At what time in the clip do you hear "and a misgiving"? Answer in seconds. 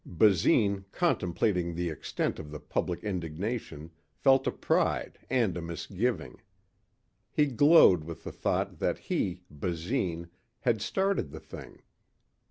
5.29-6.41